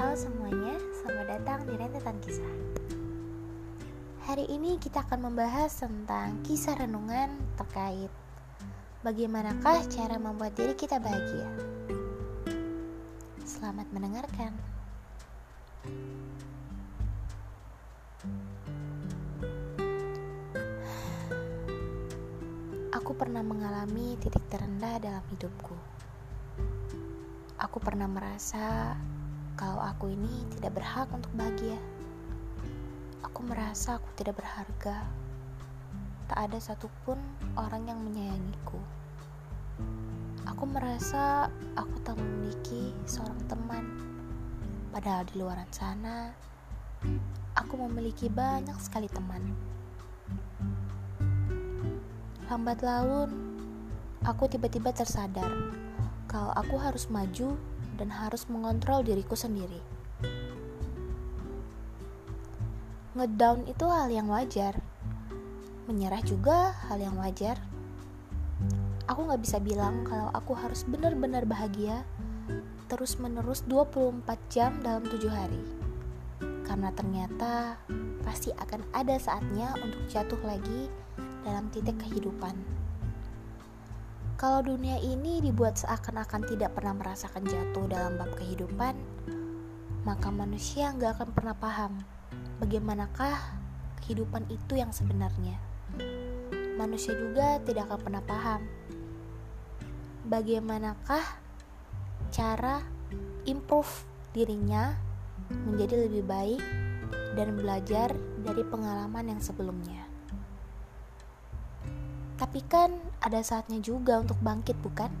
[0.00, 2.54] Halo semuanya, selamat datang di Rentetan Kisah
[4.24, 7.28] Hari ini kita akan membahas tentang kisah renungan
[7.60, 8.08] terkait
[9.04, 11.44] Bagaimanakah cara membuat diri kita bahagia?
[13.44, 14.56] Selamat mendengarkan
[22.96, 25.76] Aku pernah mengalami titik terendah dalam hidupku.
[27.60, 28.96] Aku pernah merasa
[29.60, 31.76] kalau aku ini tidak berhak untuk bahagia.
[33.20, 35.04] Aku merasa aku tidak berharga.
[36.32, 37.20] Tak ada satupun
[37.60, 38.80] orang yang menyayangiku.
[40.48, 43.84] Aku merasa aku tak memiliki seorang teman.
[44.96, 46.32] Padahal di luar sana,
[47.52, 49.44] aku memiliki banyak sekali teman.
[52.48, 53.28] Lambat laun,
[54.24, 55.52] aku tiba-tiba tersadar
[56.24, 57.60] kalau aku harus maju
[58.00, 59.76] dan harus mengontrol diriku sendiri.
[63.12, 64.80] Ngedown itu hal yang wajar.
[65.84, 67.60] Menyerah juga hal yang wajar.
[69.04, 72.08] Aku gak bisa bilang kalau aku harus benar-benar bahagia
[72.88, 75.62] terus menerus 24 jam dalam 7 hari.
[76.64, 77.76] Karena ternyata
[78.24, 80.88] pasti akan ada saatnya untuk jatuh lagi
[81.44, 82.79] dalam titik kehidupan.
[84.40, 88.96] Kalau dunia ini dibuat seakan-akan tidak pernah merasakan jatuh dalam bab kehidupan,
[90.08, 92.00] maka manusia nggak akan pernah paham
[92.56, 93.36] bagaimanakah
[94.00, 95.60] kehidupan itu yang sebenarnya.
[96.80, 98.64] Manusia juga tidak akan pernah paham
[100.24, 101.24] bagaimanakah
[102.32, 102.80] cara
[103.44, 104.96] improve dirinya
[105.68, 106.64] menjadi lebih baik
[107.36, 110.09] dan belajar dari pengalaman yang sebelumnya.
[112.40, 115.12] Tapi kan ada saatnya juga untuk bangkit, bukan?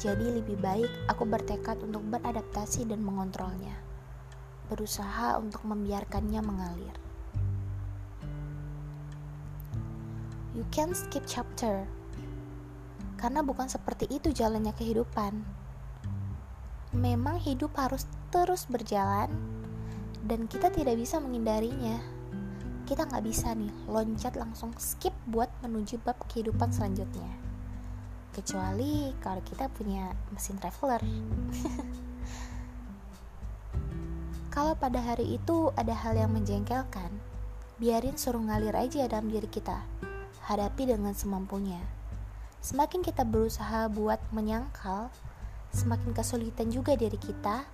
[0.00, 3.92] Jadi lebih baik aku bertekad untuk beradaptasi dan mengontrolnya
[4.72, 6.96] berusaha untuk membiarkannya mengalir.
[10.56, 11.84] You can skip chapter,
[13.20, 15.44] karena bukan seperti itu jalannya kehidupan.
[16.96, 19.28] Memang hidup harus terus berjalan,
[20.24, 22.00] dan kita tidak bisa menghindarinya.
[22.92, 27.40] Kita nggak bisa nih loncat langsung skip buat menuju bab kehidupan selanjutnya.
[28.36, 31.00] Kecuali kalau kita punya mesin traveler.
[34.52, 37.08] Kalau pada hari itu ada hal yang menjengkelkan,
[37.80, 39.88] biarin suruh ngalir aja dalam diri kita.
[40.44, 41.80] Hadapi dengan semampunya.
[42.60, 45.08] Semakin kita berusaha buat menyangkal,
[45.72, 47.64] semakin kesulitan juga diri kita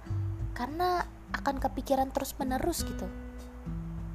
[0.54, 1.02] karena
[1.34, 3.10] akan kepikiran terus-menerus gitu.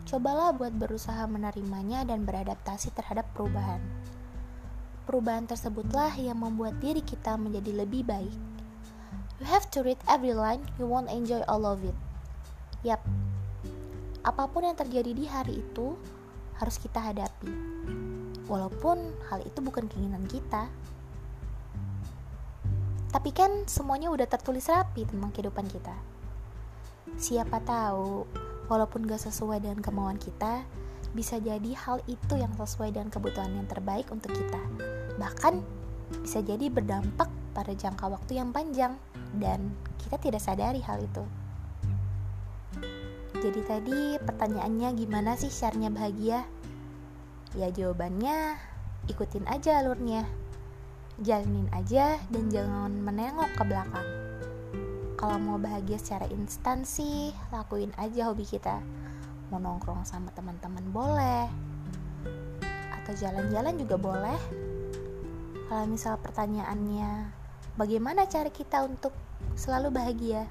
[0.03, 3.79] Cobalah buat berusaha menerimanya dan beradaptasi terhadap perubahan.
[5.07, 8.35] Perubahan tersebutlah yang membuat diri kita menjadi lebih baik.
[9.39, 11.95] You have to read every line, you won't enjoy all of it.
[12.83, 12.99] Yap,
[14.23, 15.99] apa pun yang terjadi di hari itu
[16.59, 17.51] harus kita hadapi.
[18.47, 18.99] Walaupun
[19.31, 20.67] hal itu bukan keinginan kita.
[23.11, 25.95] Tapi kan semuanya udah tertulis rapi tentang kehidupan kita.
[27.19, 28.23] Siapa tahu,
[28.73, 30.65] walaupun gak sesuai dengan kemauan kita,
[31.13, 34.57] bisa jadi hal itu yang sesuai dengan kebutuhan yang terbaik untuk kita.
[35.21, 35.61] Bahkan
[36.25, 38.97] bisa jadi berdampak pada jangka waktu yang panjang
[39.37, 39.69] dan
[40.01, 41.23] kita tidak sadari hal itu.
[43.37, 46.41] Jadi tadi pertanyaannya gimana sih caranya bahagia?
[47.53, 48.57] Ya jawabannya
[49.05, 50.25] ikutin aja alurnya.
[51.21, 54.32] Jalanin aja dan jangan menengok ke belakang.
[55.23, 58.83] Kalau mau bahagia secara instan sih, lakuin aja hobi kita.
[59.47, 61.47] Mau nongkrong sama teman-teman boleh.
[62.91, 64.35] Atau jalan-jalan juga boleh.
[65.71, 67.31] Kalau misal pertanyaannya,
[67.79, 69.15] bagaimana cara kita untuk
[69.55, 70.43] selalu bahagia?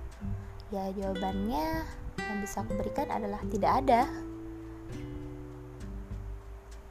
[0.72, 1.84] Ya jawabannya
[2.16, 4.08] yang bisa aku berikan adalah tidak ada.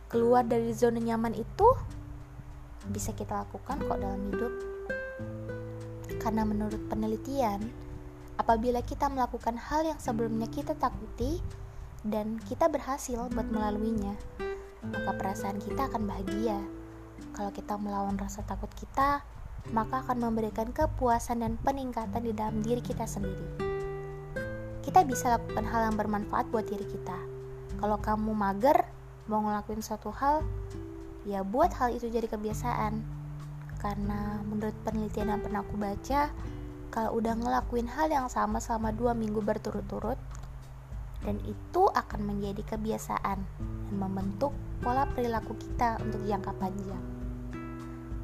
[0.06, 1.74] Keluar dari zona nyaman itu
[2.94, 4.71] bisa kita lakukan kok dalam hidup.
[6.22, 7.66] Karena menurut penelitian,
[8.38, 11.42] apabila kita melakukan hal yang sebelumnya kita takuti
[12.06, 14.14] dan kita berhasil buat melaluinya,
[14.86, 16.62] maka perasaan kita akan bahagia.
[17.34, 19.26] Kalau kita melawan rasa takut kita,
[19.74, 23.72] maka akan memberikan kepuasan dan peningkatan di dalam diri kita sendiri
[24.82, 27.16] kita bisa lakukan hal yang bermanfaat buat diri kita.
[27.80, 28.90] Kalau kamu mager,
[29.30, 30.44] mau ngelakuin suatu hal,
[31.24, 33.21] ya buat hal itu jadi kebiasaan.
[33.82, 36.30] Karena menurut penelitian yang pernah aku baca,
[36.94, 40.22] kalau udah ngelakuin hal yang sama selama dua minggu berturut-turut,
[41.26, 43.40] dan itu akan menjadi kebiasaan
[43.90, 44.54] dan membentuk
[44.86, 47.02] pola perilaku kita untuk jangka panjang.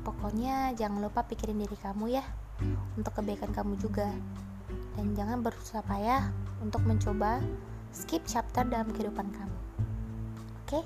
[0.06, 2.26] Pokoknya jangan lupa pikirin diri kamu ya,
[2.94, 4.14] untuk kebaikan kamu juga
[4.98, 7.38] dan jangan berusaha payah untuk mencoba
[7.94, 9.58] skip chapter dalam kehidupan kamu.
[10.66, 10.82] Oke,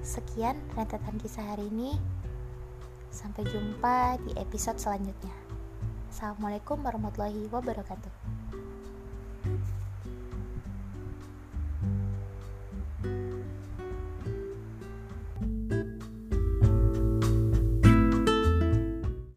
[0.00, 2.21] sekian rentetan kisah hari ini.
[3.12, 5.36] Sampai jumpa di episode selanjutnya.
[6.08, 8.21] Assalamualaikum warahmatullahi wabarakatuh.